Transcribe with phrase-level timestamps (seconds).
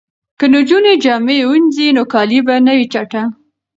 [0.39, 3.25] که نجونې جامې وینځي نو کالي به نه وي چټل.